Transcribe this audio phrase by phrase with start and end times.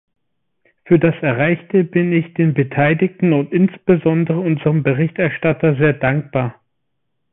[0.85, 6.59] Für das Erreichte bin ich den Beteiligten und insbesondere unserem Berichterstatter sehr dankbar.